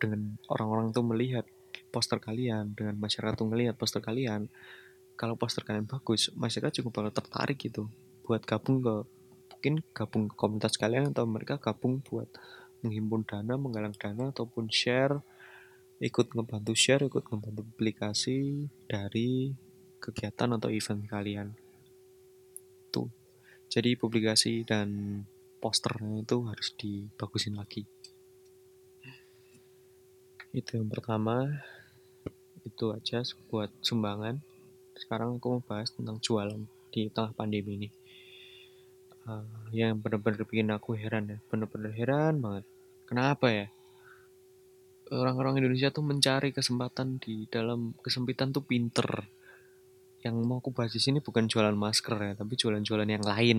dengan 0.00 0.40
orang-orang 0.48 0.92
tuh 0.96 1.04
melihat 1.04 1.44
poster 1.92 2.20
kalian 2.20 2.72
dengan 2.72 2.96
masyarakat 2.96 3.36
tuh 3.36 3.48
melihat 3.48 3.76
poster 3.76 4.00
kalian 4.00 4.48
kalau 5.16 5.36
poster 5.36 5.64
kalian 5.64 5.88
bagus 5.88 6.28
masyarakat 6.36 6.80
juga 6.80 6.88
bakal 6.92 7.12
tertarik 7.24 7.56
gitu 7.56 7.88
buat 8.24 8.44
gabung 8.44 8.84
ke 8.84 8.94
mungkin 9.56 9.74
gabung 9.96 10.28
ke 10.28 10.36
komunitas 10.36 10.76
kalian 10.76 11.16
atau 11.16 11.24
mereka 11.24 11.56
gabung 11.56 12.04
buat 12.04 12.28
menghimpun 12.86 13.26
dana 13.26 13.58
menggalang 13.58 13.94
dana 13.98 14.30
ataupun 14.30 14.70
share 14.70 15.18
ikut 15.96 16.36
ngebantu 16.36 16.76
share, 16.76 17.08
ikut 17.08 17.24
ngebantu 17.24 17.64
publikasi 17.64 18.68
dari 18.84 19.52
kegiatan 19.96 20.56
atau 20.60 20.68
event 20.68 21.02
kalian. 21.08 21.48
Tuh. 22.92 23.08
Jadi 23.72 23.96
publikasi 23.96 24.62
dan 24.62 25.20
posternya 25.58 26.22
itu 26.22 26.36
harus 26.44 26.68
dibagusin 26.76 27.56
lagi. 27.56 27.88
Itu 30.52 30.76
yang 30.76 30.92
pertama. 30.92 31.64
Itu 32.66 32.92
aja 32.92 33.24
buat 33.48 33.72
sumbangan. 33.80 34.42
Sekarang 34.96 35.40
aku 35.40 35.60
mau 35.60 35.62
bahas 35.64 35.92
tentang 35.92 36.20
jualan 36.20 36.60
di 36.92 37.08
tengah 37.08 37.32
pandemi 37.32 37.80
ini. 37.80 37.88
Uh, 39.26 39.42
yang 39.74 39.98
benar-benar 39.98 40.46
bikin 40.46 40.70
aku 40.70 40.94
heran 40.94 41.26
ya, 41.26 41.38
benar-benar 41.50 41.90
heran 41.98 42.38
banget. 42.38 42.64
Kenapa 43.06 43.48
ya? 43.48 43.66
orang-orang 45.14 45.62
Indonesia 45.62 45.94
tuh 45.94 46.02
mencari 46.02 46.50
kesempatan 46.50 47.22
di 47.22 47.46
dalam 47.46 47.94
kesempitan 48.02 48.50
tuh 48.50 48.66
pinter. 48.66 49.06
Yang 50.26 50.34
mau 50.42 50.58
aku 50.58 50.74
bahas 50.74 50.90
di 50.90 50.98
sini 50.98 51.22
bukan 51.22 51.46
jualan 51.46 51.76
masker 51.76 52.16
ya, 52.18 52.32
tapi 52.34 52.58
jualan-jualan 52.58 53.06
yang 53.06 53.22
lain, 53.22 53.58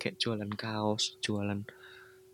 kayak 0.00 0.18
jualan 0.18 0.50
kaos, 0.58 1.14
jualan 1.22 1.62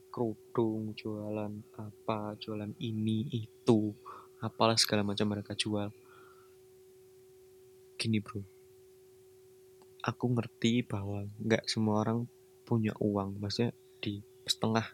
kerudung, 0.08 0.96
jualan 0.96 1.52
apa, 1.76 2.38
jualan 2.40 2.72
ini 2.80 3.28
itu, 3.28 3.92
apalah 4.40 4.78
segala 4.80 5.04
macam 5.04 5.28
mereka 5.28 5.52
jual. 5.52 5.92
Gini 8.00 8.24
bro, 8.24 8.40
aku 10.00 10.24
ngerti 10.32 10.80
bahwa 10.88 11.28
nggak 11.36 11.68
semua 11.68 12.00
orang 12.00 12.24
punya 12.64 12.96
uang, 12.96 13.36
maksudnya 13.36 13.76
di 14.00 14.24
setengah 14.48 14.88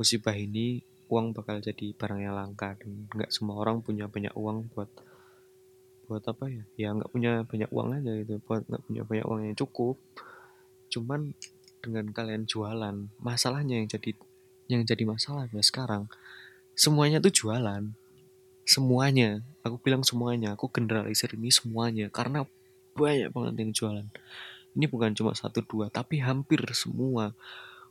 musibah 0.00 0.32
ini 0.32 0.93
uang 1.14 1.30
bakal 1.30 1.62
jadi 1.62 1.94
barang 1.94 2.18
yang 2.26 2.34
langka 2.34 2.74
dan 2.74 3.06
nggak 3.14 3.30
semua 3.30 3.62
orang 3.62 3.78
punya 3.78 4.10
banyak 4.10 4.34
uang 4.34 4.74
buat 4.74 4.90
buat 6.10 6.26
apa 6.26 6.50
ya? 6.50 6.62
Ya 6.74 6.88
nggak 6.90 7.10
punya 7.14 7.46
banyak 7.46 7.70
uang 7.70 7.88
aja 8.02 8.12
gitu 8.18 8.42
buat 8.42 8.66
nggak 8.66 8.82
punya 8.90 9.02
banyak 9.06 9.26
uang 9.30 9.40
yang 9.46 9.56
cukup. 9.56 9.96
Cuman 10.90 11.30
dengan 11.78 12.10
kalian 12.10 12.50
jualan 12.50 12.96
masalahnya 13.22 13.78
yang 13.78 13.86
jadi 13.86 14.10
yang 14.66 14.82
jadi 14.82 15.04
masalah 15.06 15.46
ya 15.46 15.62
sekarang 15.62 16.10
semuanya 16.74 17.22
tuh 17.22 17.30
jualan. 17.30 17.94
Semuanya 18.66 19.46
aku 19.62 19.78
bilang 19.78 20.02
semuanya 20.02 20.58
aku 20.58 20.66
generalisir 20.74 21.30
ini 21.38 21.54
semuanya 21.54 22.10
karena 22.10 22.42
banyak 22.98 23.30
banget 23.30 23.54
yang 23.62 23.70
jualan. 23.70 24.06
Ini 24.74 24.90
bukan 24.90 25.14
cuma 25.14 25.38
satu 25.38 25.62
dua 25.62 25.86
tapi 25.94 26.18
hampir 26.18 26.58
semua 26.74 27.30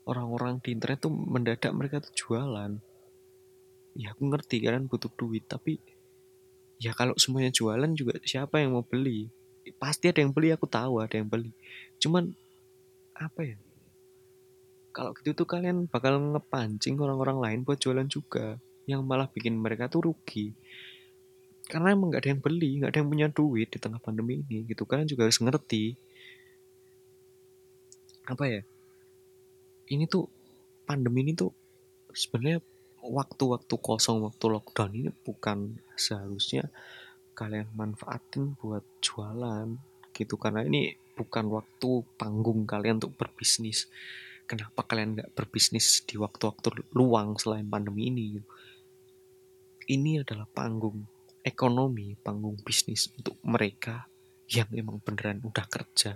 orang-orang 0.04 0.60
di 0.60 0.76
internet 0.76 1.08
tuh 1.08 1.14
mendadak 1.16 1.72
mereka 1.72 2.04
tuh 2.04 2.12
jualan 2.12 2.76
ya 3.94 4.14
aku 4.14 4.26
ngerti 4.26 4.62
kalian 4.66 4.90
butuh 4.90 5.10
duit 5.14 5.46
tapi 5.46 5.78
ya 6.82 6.92
kalau 6.92 7.16
semuanya 7.16 7.54
jualan 7.54 7.92
juga 7.96 8.20
siapa 8.28 8.60
yang 8.60 8.76
mau 8.76 8.84
beli? 8.86 9.30
Pasti 9.80 10.12
ada 10.12 10.20
yang 10.20 10.36
beli 10.36 10.52
aku 10.52 10.68
tahu 10.68 11.00
ada 11.00 11.16
yang 11.16 11.32
beli. 11.32 11.56
Cuman 12.02 12.34
apa 13.16 13.42
ya? 13.46 13.58
Kalau 14.94 15.16
gitu 15.16 15.34
tuh 15.34 15.48
kalian 15.48 15.88
bakal 15.88 16.20
ngepancing 16.20 17.00
orang-orang 17.00 17.40
lain 17.40 17.60
buat 17.64 17.80
jualan 17.80 18.06
juga. 18.12 18.60
Yang 18.84 19.02
malah 19.08 19.32
bikin 19.32 19.56
mereka 19.56 19.88
tuh 19.88 20.12
rugi. 20.12 20.52
Karena 21.64 21.96
emang 21.96 22.12
gak 22.12 22.28
ada 22.28 22.30
yang 22.36 22.44
beli 22.44 22.84
gak 22.84 22.92
ada 22.92 22.98
yang 23.00 23.10
punya 23.10 23.28
duit 23.32 23.72
di 23.72 23.80
tengah 23.80 24.04
pandemi 24.04 24.44
ini 24.44 24.68
gitu. 24.68 24.84
Kalian 24.84 25.08
juga 25.08 25.32
harus 25.32 25.40
ngerti. 25.40 25.96
Apa 28.28 28.44
ya? 28.52 28.62
Ini 29.88 30.04
tuh 30.12 30.28
pandemi 30.84 31.24
ini 31.24 31.32
tuh 31.32 31.56
sebenarnya 32.12 32.60
waktu-waktu 33.04 33.76
kosong 33.84 34.24
waktu 34.24 34.46
lockdown 34.48 34.92
ini 34.96 35.12
bukan 35.12 35.76
seharusnya 36.00 36.72
kalian 37.36 37.68
manfaatin 37.76 38.56
buat 38.58 38.86
jualan 39.04 39.76
gitu. 40.16 40.40
Karena 40.40 40.64
ini 40.64 40.96
bukan 41.14 41.52
waktu 41.52 42.08
panggung 42.16 42.64
kalian 42.64 43.04
untuk 43.04 43.20
berbisnis. 43.20 43.92
Kenapa 44.48 44.88
kalian 44.88 45.20
nggak 45.20 45.32
berbisnis 45.36 46.04
di 46.08 46.16
waktu-waktu 46.16 46.96
luang 46.96 47.36
selain 47.36 47.68
pandemi 47.68 48.08
ini? 48.08 48.40
Ini 49.84 50.24
adalah 50.24 50.48
panggung 50.48 51.04
ekonomi 51.44 52.16
panggung 52.16 52.56
bisnis 52.64 53.12
untuk 53.20 53.36
mereka 53.44 54.08
yang 54.48 54.72
emang 54.72 55.04
beneran 55.04 55.44
udah 55.44 55.68
kerja. 55.68 56.16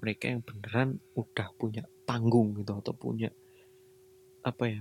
Mereka 0.00 0.28
yang 0.28 0.44
beneran 0.44 1.00
udah 1.16 1.48
punya 1.56 1.84
panggung 2.04 2.56
gitu 2.60 2.76
atau 2.76 2.92
punya 2.92 3.32
apa 4.40 4.64
ya 4.68 4.80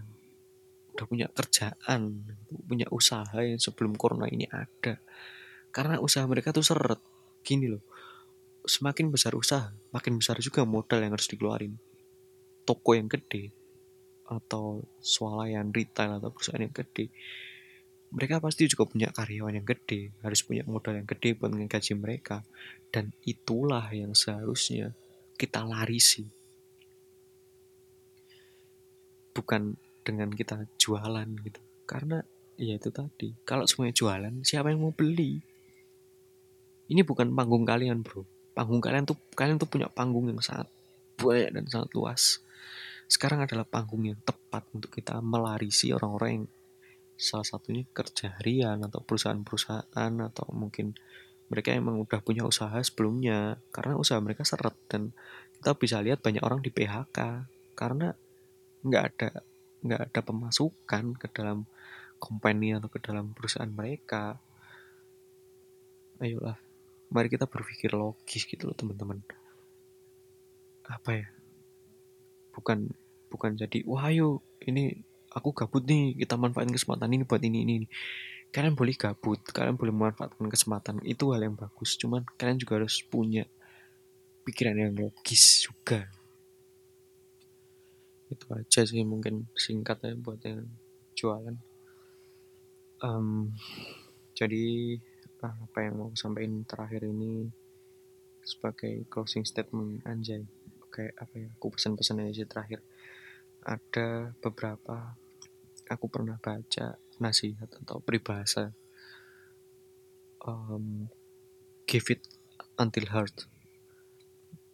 udah 0.99 1.07
punya 1.07 1.27
kerjaan, 1.31 2.27
punya 2.67 2.91
usaha 2.91 3.39
yang 3.39 3.55
sebelum 3.55 3.95
corona 3.95 4.27
ini 4.27 4.43
ada. 4.51 4.99
Karena 5.71 5.95
usaha 6.03 6.27
mereka 6.27 6.51
tuh 6.51 6.67
seret. 6.67 6.99
Gini 7.39 7.71
loh, 7.71 7.87
semakin 8.67 9.07
besar 9.07 9.31
usaha, 9.39 9.71
makin 9.95 10.19
besar 10.19 10.43
juga 10.43 10.67
modal 10.67 10.99
yang 10.99 11.15
harus 11.15 11.31
dikeluarin. 11.31 11.79
Toko 12.67 12.99
yang 12.99 13.07
gede, 13.07 13.55
atau 14.27 14.83
swalayan 14.99 15.71
retail 15.71 16.19
atau 16.19 16.35
perusahaan 16.35 16.67
yang 16.67 16.75
gede, 16.75 17.07
mereka 18.11 18.43
pasti 18.43 18.67
juga 18.67 18.89
punya 18.89 19.07
karyawan 19.15 19.55
yang 19.55 19.67
gede, 19.69 20.11
harus 20.19 20.43
punya 20.43 20.67
modal 20.67 20.99
yang 20.99 21.07
gede 21.07 21.39
buat 21.39 21.55
menggaji 21.55 21.93
mereka. 21.95 22.43
Dan 22.91 23.15
itulah 23.23 23.87
yang 23.95 24.11
seharusnya 24.11 24.91
kita 25.39 25.63
larisi. 25.63 26.27
Bukan 29.31 29.79
dengan 30.03 30.31
kita 30.31 30.65
jualan 30.79 31.27
gitu. 31.45 31.61
Karena 31.85 32.21
ya 32.59 32.75
itu 32.75 32.91
tadi 32.91 33.31
kalau 33.47 33.63
semuanya 33.63 33.95
jualan 33.95 34.33
siapa 34.43 34.71
yang 34.71 34.83
mau 34.83 34.93
beli? 34.93 35.39
Ini 36.89 37.01
bukan 37.05 37.31
panggung 37.31 37.63
kalian 37.63 38.01
bro. 38.01 38.25
Panggung 38.57 38.81
kalian 38.81 39.05
tuh 39.05 39.15
kalian 39.37 39.61
tuh 39.61 39.69
punya 39.69 39.87
panggung 39.87 40.27
yang 40.27 40.41
sangat 40.41 40.67
banyak 41.19 41.51
dan 41.53 41.65
sangat 41.69 41.89
luas. 41.93 42.41
Sekarang 43.09 43.45
adalah 43.45 43.65
panggung 43.65 44.05
yang 44.05 44.19
tepat 44.21 44.65
untuk 44.73 44.93
kita 44.93 45.21
melarisi 45.21 45.93
orang-orang 45.93 46.43
yang 46.43 46.45
salah 47.19 47.45
satunya 47.45 47.83
kerja 47.91 48.39
harian 48.39 48.79
atau 48.85 49.03
perusahaan-perusahaan 49.03 50.13
atau 50.23 50.45
mungkin 50.55 50.95
mereka 51.49 51.73
emang 51.73 51.99
udah 51.99 52.21
punya 52.21 52.45
usaha 52.45 52.77
sebelumnya. 52.81 53.57
Karena 53.73 53.97
usaha 53.97 54.17
mereka 54.21 54.45
seret 54.45 54.77
dan 54.89 55.13
kita 55.59 55.75
bisa 55.75 55.99
lihat 55.99 56.23
banyak 56.23 56.41
orang 56.41 56.63
di 56.63 56.71
PHK 56.71 57.17
karena 57.75 58.15
nggak 58.79 59.03
ada 59.13 59.43
nggak 59.83 60.11
ada 60.11 60.21
pemasukan 60.23 61.15
ke 61.15 61.27
dalam 61.31 61.63
company 62.19 62.75
atau 62.75 62.91
ke 62.91 62.99
dalam 62.99 63.31
perusahaan 63.31 63.71
mereka. 63.71 64.35
Ayolah 66.19 66.59
mari 67.09 67.27
kita 67.27 67.49
berpikir 67.49 67.93
logis 67.97 68.45
gitu 68.45 68.69
loh 68.69 68.77
teman-teman. 68.77 69.23
Apa 70.85 71.09
ya? 71.17 71.27
Bukan 72.53 72.91
bukan 73.29 73.51
jadi 73.57 73.85
wah 73.85 74.09
ayo 74.09 74.41
ini 74.65 75.05
aku 75.33 75.53
gabut 75.53 75.85
nih 75.85 76.17
kita 76.17 76.33
manfaatin 76.37 76.73
kesempatan 76.73 77.13
ini 77.13 77.23
buat 77.25 77.41
ini 77.41 77.61
ini, 77.65 77.73
ini. 77.85 77.87
kalian 78.49 78.73
boleh 78.73 78.97
gabut 78.97 79.37
kalian 79.45 79.77
boleh 79.77 79.93
memanfaatkan 79.93 80.49
kesempatan 80.49 81.05
itu 81.05 81.29
hal 81.33 81.41
yang 81.45 81.53
bagus. 81.53 81.93
Cuman 81.97 82.25
kalian 82.37 82.57
juga 82.57 82.81
harus 82.81 83.01
punya 83.05 83.45
pikiran 84.41 84.73
yang 84.73 84.93
logis 84.97 85.69
juga 85.69 86.09
itu 88.29 88.45
aja 88.53 88.81
sih 88.85 89.01
mungkin 89.01 89.49
singkatnya 89.57 90.13
buat 90.13 90.41
yang 90.45 90.69
jualan. 91.17 91.57
Um, 93.01 93.57
jadi 94.37 94.95
apa 95.41 95.77
yang 95.81 95.95
mau 95.97 96.09
sampaikan 96.13 96.61
terakhir 96.67 97.09
ini 97.09 97.49
sebagai 98.45 99.09
closing 99.09 99.43
statement 99.43 100.05
anjay. 100.05 100.45
Kayak 100.89 101.15
apa 101.17 101.33
ya 101.37 101.47
aku 101.53 101.67
pesan-pesan 101.73 102.21
aja 102.21 102.33
sih 102.33 102.49
terakhir. 102.49 102.79
Ada 103.65 104.33
beberapa 104.37 105.17
aku 105.89 106.05
pernah 106.07 106.37
baca 106.37 106.95
nasihat 107.19 107.67
atau 107.83 107.99
peribahasa 107.99 108.71
um, 110.45 111.09
give 111.89 112.13
it 112.13 112.21
until 112.77 113.05
hurt. 113.09 113.49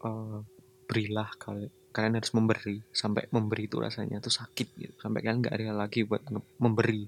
Uh, 0.03 0.45
berilah 0.85 1.31
kali 1.41 1.71
kalian 1.95 2.19
harus 2.19 2.35
memberi 2.35 2.83
sampai 2.91 3.31
memberi 3.31 3.71
itu 3.71 3.79
rasanya 3.79 4.19
tuh 4.19 4.35
sakit 4.35 4.67
gitu. 4.75 4.95
Sampai 4.99 5.23
kalian 5.23 5.39
nggak 5.39 5.55
rela 5.55 5.87
lagi 5.87 6.03
buat 6.03 6.27
memberi. 6.59 7.07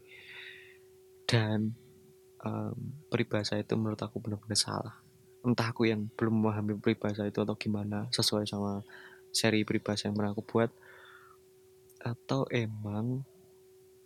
Dan 1.28 1.76
um, 2.40 2.76
peribahasa 3.12 3.60
itu 3.60 3.76
menurut 3.76 4.00
aku 4.00 4.24
benar-benar 4.24 4.56
salah. 4.56 4.96
Entah 5.44 5.76
aku 5.76 5.92
yang 5.92 6.08
belum 6.16 6.40
memahami 6.40 6.80
peribahasa 6.80 7.28
itu 7.28 7.44
atau 7.44 7.60
gimana 7.60 8.08
sesuai 8.16 8.48
sama 8.48 8.80
seri 9.36 9.68
peribahasa 9.68 10.08
yang 10.08 10.16
pernah 10.16 10.32
aku 10.32 10.48
buat 10.48 10.72
atau 12.00 12.48
emang 12.48 13.28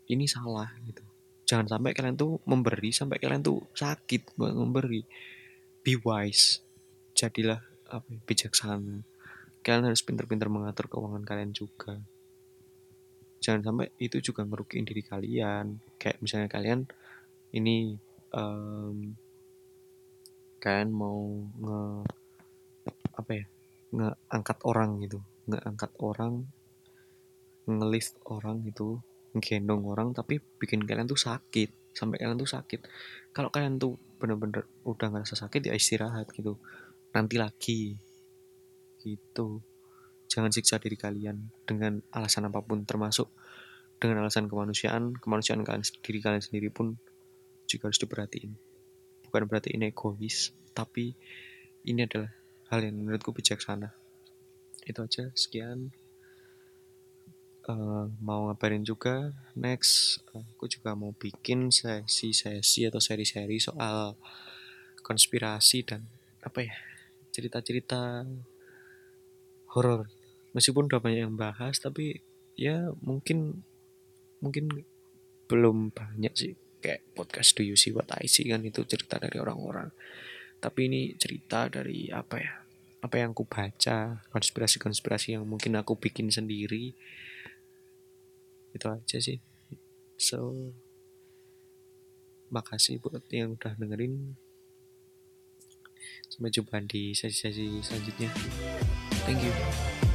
ini 0.09 0.25
salah 0.25 0.73
gitu. 0.81 1.05
Jangan 1.45 1.77
sampai 1.77 1.93
kalian 1.93 2.17
tuh 2.17 2.41
memberi 2.49 2.89
sampai 2.89 3.21
kalian 3.21 3.45
tuh 3.45 3.69
sakit 3.77 4.33
buat 4.33 4.57
memberi. 4.57 5.05
Be 5.85 5.93
wise. 6.01 6.65
Jadilah 7.13 7.61
apa 7.85 8.07
ya, 8.09 8.17
bijaksana 8.25 9.10
kalian 9.61 9.93
harus 9.93 10.01
pintar-pintar 10.01 10.49
mengatur 10.49 10.89
keuangan 10.89 11.21
kalian 11.21 11.53
juga. 11.53 12.01
Jangan 13.41 13.61
sampai 13.61 13.87
itu 14.01 14.17
juga 14.21 14.45
ngerugiin 14.45 14.85
diri 14.85 15.01
kalian. 15.05 15.81
Kayak 16.01 16.17
misalnya 16.21 16.49
kalian 16.49 16.85
ini 17.53 17.97
um, 18.33 19.13
kalian 20.61 20.89
mau 20.93 21.45
nge 21.57 21.81
apa 23.17 23.31
ya 23.33 23.45
ngeangkat 23.93 24.57
orang 24.65 24.89
gitu. 25.05 25.21
Ngeangkat 25.49 25.91
orang 26.01 26.45
ngelift 27.69 28.17
orang 28.25 28.65
itu 28.65 28.97
gendong 29.37 29.85
orang 29.85 30.11
tapi 30.17 30.41
bikin 30.57 30.85
kalian 30.85 31.05
tuh 31.05 31.21
sakit. 31.21 31.93
Sampai 31.93 32.17
kalian 32.17 32.37
tuh 32.37 32.49
sakit. 32.49 32.81
Kalau 33.29 33.53
kalian 33.53 33.77
tuh 33.77 33.97
bener-bener 34.17 34.65
udah 34.85 35.07
ngerasa 35.17 35.37
sakit 35.37 35.69
ya 35.69 35.73
istirahat 35.77 36.29
gitu. 36.33 36.57
Nanti 37.13 37.35
lagi 37.41 38.10
gitu. 39.01 39.65
Jangan 40.31 40.53
siksa 40.53 40.79
diri 40.79 40.95
kalian 40.95 41.51
dengan 41.67 41.99
alasan 42.15 42.47
apa 42.47 42.63
pun 42.63 42.87
termasuk 42.87 43.27
dengan 44.01 44.25
alasan 44.25 44.49
kemanusiaan 44.49 45.13
kemanusiaan 45.19 45.61
kalian 45.61 45.83
diri 46.01 46.19
kalian 46.23 46.41
sendiri 46.41 46.69
pun 46.71 46.97
juga 47.67 47.91
harus 47.91 47.99
diperhatiin. 47.99 48.55
Bukan 49.27 49.43
berarti 49.45 49.75
ini 49.75 49.91
egois 49.91 50.55
tapi 50.71 51.13
ini 51.83 52.07
adalah 52.07 52.31
hal 52.71 52.79
yang 52.87 52.95
menurutku 52.97 53.35
bijaksana. 53.35 53.91
Itu 54.87 55.03
aja 55.03 55.29
sekian. 55.35 55.91
Uh, 57.61 58.09
mau 58.17 58.49
ngabarin 58.49 58.81
juga? 58.81 59.35
Next 59.53 60.25
aku 60.33 60.65
juga 60.65 60.97
mau 60.97 61.13
bikin 61.13 61.69
sesi-sesi 61.69 62.89
atau 62.89 62.97
seri-seri 62.97 63.61
soal 63.61 64.17
konspirasi 65.05 65.85
dan 65.85 66.01
apa 66.41 66.65
ya 66.65 66.73
cerita-cerita 67.29 68.25
horor. 69.75 70.07
Meskipun 70.51 70.91
udah 70.91 70.99
banyak 70.99 71.23
yang 71.23 71.39
bahas 71.39 71.79
tapi 71.79 72.19
ya 72.59 72.91
mungkin 72.99 73.63
mungkin 74.43 74.67
belum 75.47 75.95
banyak 75.95 76.33
sih. 76.35 76.53
Kayak 76.81 77.13
podcast 77.13 77.53
Do 77.55 77.61
You 77.61 77.77
See 77.77 77.93
What 77.93 78.09
I 78.17 78.25
See 78.27 78.49
kan 78.49 78.65
itu 78.65 78.83
cerita 78.83 79.21
dari 79.21 79.37
orang-orang. 79.39 79.93
Tapi 80.61 80.79
ini 80.91 81.01
cerita 81.15 81.71
dari 81.71 82.09
apa 82.11 82.35
ya 82.37 82.53
apa 83.01 83.15
yang 83.17 83.33
aku 83.33 83.49
baca 83.49 84.21
konspirasi-konspirasi 84.29 85.39
yang 85.39 85.45
mungkin 85.47 85.73
aku 85.79 85.97
bikin 85.97 86.29
sendiri. 86.29 86.93
Itu 88.75 88.85
aja 88.91 89.17
sih. 89.17 89.39
So 90.19 90.53
makasih 92.51 92.99
buat 92.99 93.23
yang 93.31 93.55
udah 93.55 93.73
dengerin. 93.79 94.35
Sampai 96.29 96.51
jumpa 96.51 96.79
di 96.87 97.11
sesi-sesi 97.11 97.83
selanjutnya 97.83 98.31
thank 99.25 99.43
you 99.43 100.10